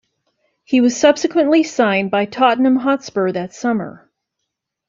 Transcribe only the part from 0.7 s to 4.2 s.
was subsequently signed by Tottenham Hotspur that summer.